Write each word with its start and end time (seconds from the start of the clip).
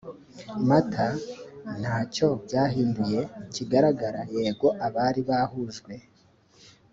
mata 0.69 1.07
nta 1.81 1.95
cyo 2.13 2.27
byahinduye 2.45 3.19
kigaragara 3.53 4.21
yego 4.35 4.67
abari 4.87 5.21
bahujwe 5.29 5.93